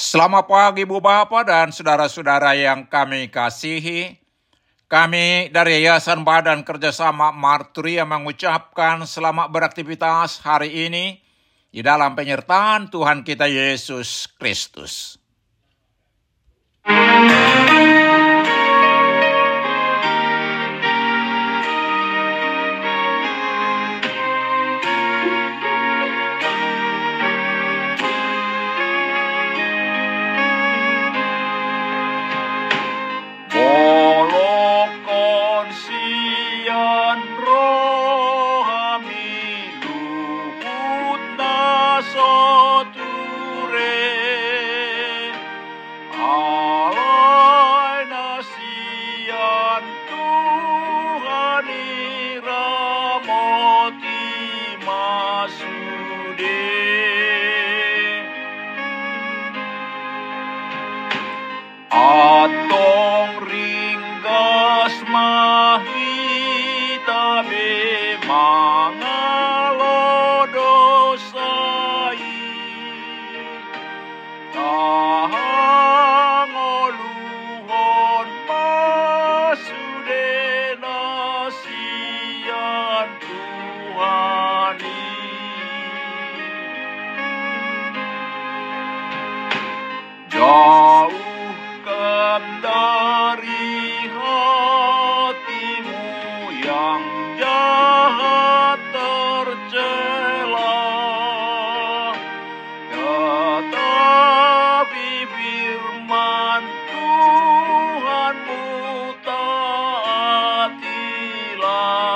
Selamat 0.00 0.48
pagi 0.48 0.88
Bu 0.88 0.96
Bapak 0.96 1.44
dan 1.44 1.68
saudara-saudara 1.76 2.56
yang 2.56 2.88
kami 2.88 3.28
kasihi. 3.28 4.16
Kami 4.88 5.52
dari 5.52 5.76
Yayasan 5.76 6.24
Badan 6.24 6.64
Kerjasama 6.64 7.36
Marturia 7.36 8.08
mengucapkan 8.08 9.04
selamat 9.04 9.52
beraktivitas 9.52 10.40
hari 10.40 10.88
ini 10.88 11.20
di 11.68 11.84
dalam 11.84 12.16
penyertaan 12.16 12.88
Tuhan 12.88 13.20
kita 13.28 13.44
Yesus 13.44 14.24
Kristus. 14.40 15.20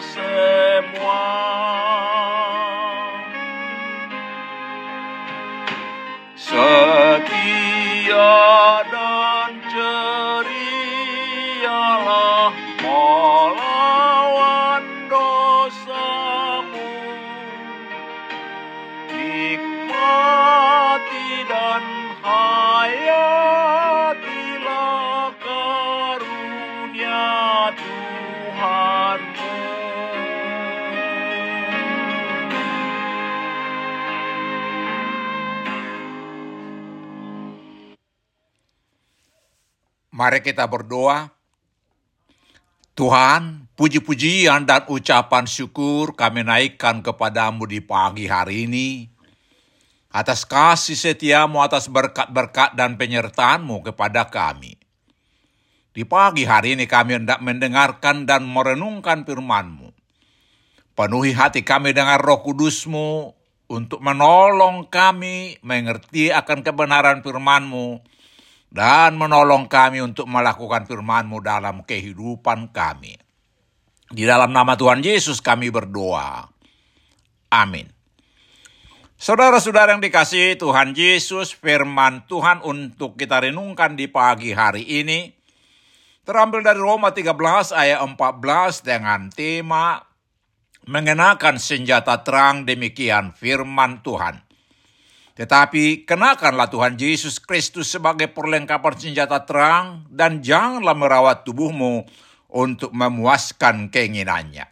say. 0.00 0.55
Mari 40.16 40.40
kita 40.40 40.64
berdoa. 40.64 41.28
Tuhan, 42.96 43.68
puji-pujian 43.76 44.64
dan 44.64 44.88
ucapan 44.88 45.44
syukur 45.44 46.16
kami 46.16 46.40
naikkan 46.40 47.04
kepadamu 47.04 47.68
di 47.68 47.84
pagi 47.84 48.24
hari 48.24 48.64
ini. 48.64 49.12
Atas 50.08 50.48
kasih 50.48 50.96
setiamu, 50.96 51.60
atas 51.60 51.92
berkat-berkat 51.92 52.72
dan 52.72 52.96
penyertaanmu 52.96 53.84
kepada 53.84 54.24
kami. 54.32 54.80
Di 55.92 56.08
pagi 56.08 56.48
hari 56.48 56.80
ini 56.80 56.88
kami 56.88 57.20
hendak 57.20 57.44
mendengarkan 57.44 58.24
dan 58.24 58.48
merenungkan 58.48 59.20
firmanmu. 59.28 59.92
Penuhi 60.96 61.36
hati 61.36 61.60
kami 61.60 61.92
dengan 61.92 62.16
roh 62.16 62.40
kudusmu 62.40 63.36
untuk 63.68 64.00
menolong 64.00 64.88
kami 64.88 65.60
mengerti 65.60 66.32
akan 66.32 66.64
kebenaran 66.64 67.20
firmanmu 67.20 68.15
dan 68.70 69.18
menolong 69.18 69.66
kami 69.70 70.02
untuk 70.02 70.26
melakukan 70.30 70.84
firman-Mu 70.84 71.38
dalam 71.42 71.82
kehidupan 71.82 72.70
kami. 72.74 73.16
Di 74.06 74.22
dalam 74.22 74.54
nama 74.54 74.78
Tuhan 74.78 75.02
Yesus 75.02 75.42
kami 75.42 75.70
berdoa. 75.74 76.46
Amin. 77.50 77.90
Saudara-saudara 79.16 79.96
yang 79.96 80.04
dikasihi 80.04 80.60
Tuhan 80.60 80.92
Yesus, 80.92 81.56
firman 81.56 82.28
Tuhan 82.28 82.60
untuk 82.62 83.16
kita 83.16 83.42
renungkan 83.42 83.96
di 83.96 84.12
pagi 84.12 84.52
hari 84.52 84.84
ini 84.84 85.32
terambil 86.22 86.60
dari 86.60 86.76
Roma 86.78 87.10
13 87.16 87.32
ayat 87.72 87.98
14 88.04 88.84
dengan 88.84 89.32
tema 89.32 90.04
mengenakan 90.86 91.58
senjata 91.58 92.22
terang 92.22 92.62
demikian 92.62 93.34
firman 93.34 94.06
Tuhan. 94.06 94.45
Tetapi 95.36 96.08
kenakanlah 96.08 96.72
Tuhan 96.72 96.96
Yesus 96.96 97.36
Kristus 97.36 97.92
sebagai 97.92 98.32
perlengkapan 98.32 98.94
senjata 98.96 99.44
terang 99.44 100.08
dan 100.08 100.40
janganlah 100.40 100.96
merawat 100.96 101.44
tubuhmu 101.44 102.08
untuk 102.48 102.88
memuaskan 102.96 103.92
keinginannya. 103.92 104.64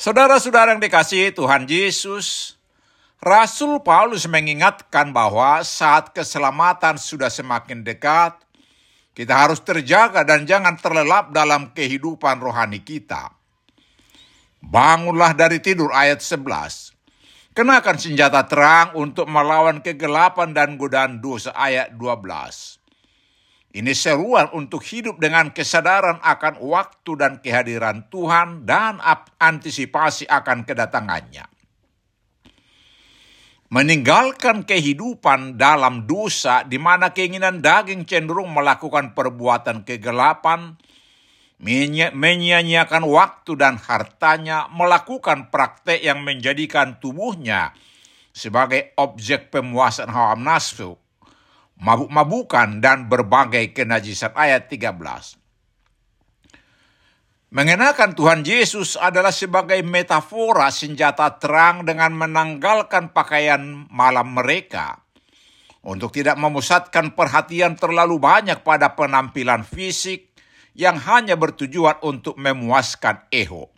Saudara-saudara 0.00 0.72
yang 0.72 0.80
dikasihi 0.80 1.36
Tuhan 1.36 1.68
Yesus, 1.68 2.56
Rasul 3.20 3.84
Paulus 3.84 4.24
mengingatkan 4.24 5.12
bahwa 5.12 5.60
saat 5.60 6.16
keselamatan 6.16 6.96
sudah 6.96 7.28
semakin 7.28 7.84
dekat, 7.84 8.32
kita 9.12 9.36
harus 9.36 9.60
terjaga 9.60 10.24
dan 10.24 10.48
jangan 10.48 10.80
terlelap 10.80 11.36
dalam 11.36 11.76
kehidupan 11.76 12.40
rohani 12.40 12.80
kita. 12.80 13.36
Bangunlah 14.64 15.36
dari 15.36 15.60
tidur 15.60 15.92
ayat 15.92 16.24
11. 16.24 16.89
Kenakan 17.60 18.00
senjata 18.00 18.48
terang 18.48 18.96
untuk 18.96 19.28
melawan 19.28 19.84
kegelapan 19.84 20.56
dan 20.56 20.80
godaan 20.80 21.20
dosa 21.20 21.52
ayat 21.52 21.92
12. 21.92 22.24
Ini 23.76 23.92
seruan 23.92 24.48
untuk 24.56 24.80
hidup 24.80 25.20
dengan 25.20 25.52
kesadaran 25.52 26.24
akan 26.24 26.56
waktu 26.64 27.12
dan 27.20 27.44
kehadiran 27.44 28.08
Tuhan 28.08 28.64
dan 28.64 28.96
antisipasi 29.36 30.24
akan 30.32 30.64
kedatangannya. 30.64 31.44
Meninggalkan 33.68 34.64
kehidupan 34.64 35.60
dalam 35.60 36.08
dosa 36.08 36.64
di 36.64 36.80
mana 36.80 37.12
keinginan 37.12 37.60
daging 37.60 38.08
cenderung 38.08 38.56
melakukan 38.56 39.12
perbuatan 39.12 39.84
kegelapan, 39.84 40.80
menyia-nyiakan 41.60 43.04
waktu 43.04 43.52
dan 43.60 43.76
hartanya, 43.76 44.66
melakukan 44.72 45.52
praktek 45.52 46.00
yang 46.00 46.24
menjadikan 46.24 46.96
tubuhnya 46.96 47.76
sebagai 48.32 48.96
objek 48.96 49.52
pemuasan 49.52 50.08
hawa 50.08 50.40
nafsu, 50.40 50.96
mabuk-mabukan 51.76 52.80
dan 52.80 53.12
berbagai 53.12 53.76
kenajisan 53.76 54.32
ayat 54.32 54.72
13. 54.72 55.36
Mengenakan 57.50 58.14
Tuhan 58.14 58.46
Yesus 58.46 58.94
adalah 58.94 59.34
sebagai 59.34 59.82
metafora 59.82 60.70
senjata 60.70 61.34
terang 61.34 61.82
dengan 61.82 62.14
menanggalkan 62.14 63.10
pakaian 63.10 63.90
malam 63.90 64.38
mereka 64.38 65.02
untuk 65.82 66.14
tidak 66.14 66.38
memusatkan 66.38 67.18
perhatian 67.18 67.74
terlalu 67.74 68.22
banyak 68.22 68.62
pada 68.62 68.94
penampilan 68.94 69.66
fisik 69.66 70.29
yang 70.74 70.98
hanya 70.98 71.34
bertujuan 71.34 71.98
untuk 72.04 72.38
memuaskan 72.38 73.26
ego. 73.30 73.70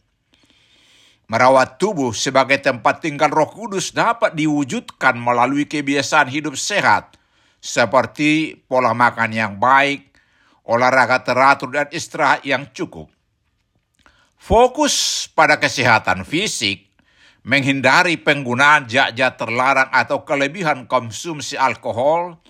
Merawat 1.31 1.81
tubuh 1.81 2.13
sebagai 2.13 2.61
tempat 2.61 3.01
tinggal 3.01 3.33
Roh 3.33 3.49
Kudus 3.49 3.97
dapat 3.97 4.37
diwujudkan 4.37 5.17
melalui 5.17 5.65
kebiasaan 5.65 6.29
hidup 6.29 6.61
sehat 6.61 7.17
seperti 7.63 8.59
pola 8.69 8.93
makan 8.93 9.31
yang 9.33 9.57
baik, 9.57 10.13
olahraga 10.67 11.23
teratur, 11.25 11.71
dan 11.73 11.89
istirahat 11.89 12.45
yang 12.45 12.69
cukup. 12.75 13.09
Fokus 14.37 15.25
pada 15.31 15.57
kesehatan 15.57 16.27
fisik, 16.27 16.91
menghindari 17.47 18.19
penggunaan 18.19 18.91
zat-zat 18.91 19.39
terlarang 19.39 19.91
atau 19.95 20.27
kelebihan 20.27 20.91
konsumsi 20.91 21.55
alkohol 21.55 22.43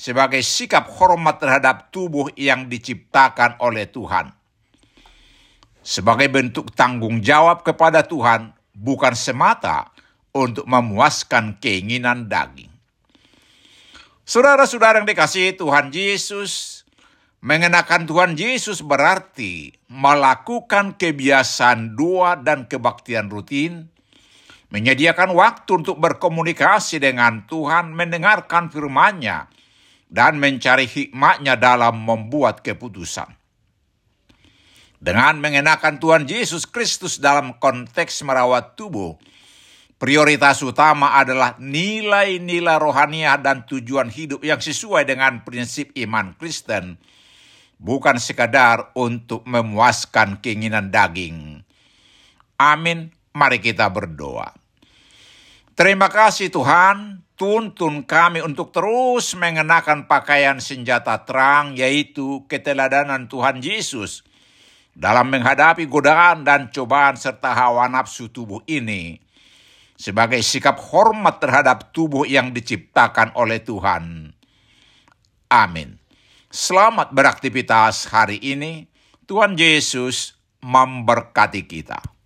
sebagai 0.00 0.40
sikap 0.40 0.88
hormat 0.96 1.36
terhadap 1.36 1.92
tubuh 1.92 2.32
yang 2.32 2.72
diciptakan 2.72 3.60
oleh 3.60 3.84
Tuhan. 3.84 4.32
Sebagai 5.84 6.32
bentuk 6.32 6.72
tanggung 6.72 7.20
jawab 7.20 7.60
kepada 7.60 8.00
Tuhan, 8.08 8.56
bukan 8.72 9.12
semata 9.12 9.92
untuk 10.32 10.64
memuaskan 10.64 11.60
keinginan 11.60 12.32
daging. 12.32 12.72
Saudara-saudara 14.24 15.04
yang 15.04 15.08
dikasihi 15.08 15.60
Tuhan 15.60 15.92
Yesus, 15.92 16.80
mengenakan 17.44 18.08
Tuhan 18.08 18.32
Yesus 18.40 18.80
berarti 18.80 19.76
melakukan 19.92 20.96
kebiasaan 20.96 21.92
doa 21.92 22.40
dan 22.40 22.64
kebaktian 22.64 23.28
rutin, 23.28 23.92
menyediakan 24.72 25.36
waktu 25.36 25.84
untuk 25.84 26.00
berkomunikasi 26.00 27.02
dengan 27.02 27.44
Tuhan, 27.44 27.92
mendengarkan 27.92 28.70
firman-Nya, 28.70 29.50
dan 30.10 30.42
mencari 30.42 30.90
hikmatnya 30.90 31.54
dalam 31.54 32.02
membuat 32.02 32.66
keputusan. 32.66 33.30
Dengan 35.00 35.40
mengenakan 35.40 35.96
Tuhan 35.96 36.28
Yesus 36.28 36.68
Kristus 36.68 37.16
dalam 37.16 37.56
konteks 37.56 38.20
merawat 38.20 38.76
tubuh, 38.76 39.16
prioritas 39.96 40.60
utama 40.60 41.16
adalah 41.16 41.56
nilai-nilai 41.56 42.76
rohania 42.76 43.40
dan 43.40 43.64
tujuan 43.64 44.12
hidup 44.12 44.44
yang 44.44 44.60
sesuai 44.60 45.08
dengan 45.08 45.40
prinsip 45.40 45.88
iman 46.04 46.36
Kristen, 46.36 47.00
bukan 47.80 48.20
sekadar 48.20 48.92
untuk 48.92 49.46
memuaskan 49.48 50.44
keinginan 50.44 50.92
daging. 50.92 51.64
Amin. 52.60 53.16
Mari 53.32 53.62
kita 53.62 53.88
berdoa. 53.88 54.52
Terima 55.72 56.12
kasih 56.12 56.52
Tuhan, 56.52 57.24
tuntun 57.40 58.04
kami 58.04 58.44
untuk 58.44 58.68
terus 58.68 59.32
mengenakan 59.32 60.04
pakaian 60.04 60.60
senjata 60.60 61.24
terang, 61.24 61.72
yaitu 61.72 62.44
keteladanan 62.44 63.32
Tuhan 63.32 63.64
Yesus 63.64 64.20
dalam 64.92 65.32
menghadapi 65.32 65.88
godaan 65.88 66.44
dan 66.44 66.68
cobaan 66.68 67.16
serta 67.16 67.56
hawa 67.56 67.88
nafsu 67.88 68.28
tubuh 68.28 68.60
ini 68.68 69.16
sebagai 69.96 70.44
sikap 70.44 70.76
hormat 70.92 71.40
terhadap 71.40 71.96
tubuh 71.96 72.28
yang 72.28 72.52
diciptakan 72.52 73.32
oleh 73.32 73.64
Tuhan. 73.64 74.36
Amin. 75.48 75.96
Selamat 76.52 77.08
beraktivitas 77.08 78.04
hari 78.12 78.36
ini. 78.36 78.84
Tuhan 79.24 79.56
Yesus 79.56 80.36
memberkati 80.60 81.64
kita. 81.64 82.19